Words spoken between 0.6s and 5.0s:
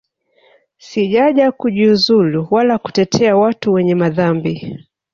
Sijaja kujiuzulu wala kutetea watu wenye madhambi